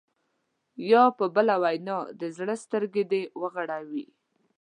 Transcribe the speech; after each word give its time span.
یا 0.91 1.03
په 1.17 1.25
بله 1.35 1.55
وینا 1.63 1.97
د 2.19 2.21
زړه 2.37 2.55
سترګې 2.63 3.03
دې 3.11 3.21
وغړوي. 3.41 4.05